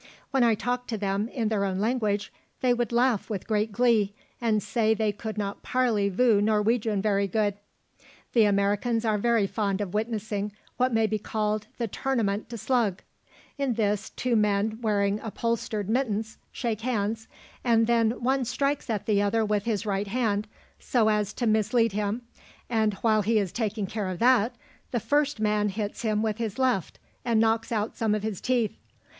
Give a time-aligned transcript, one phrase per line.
[0.31, 4.15] When I talked to them in their own language they would laugh with great glee,
[4.41, 7.53] and say they could not parley voo Norwegian very good.
[8.33, 13.03] "The Americans are very fond of witnessing what may be called the tournament de slug.
[13.59, 17.27] In this, two men wearing upholstered mittens shake hands,
[17.63, 20.47] and then one strikes at the other with his right hand,
[20.79, 22.23] so as to mislead him,
[22.71, 24.55] and, while he is taking care of that,
[24.89, 28.75] the first man hits him with his left and knocks out some of his teeth.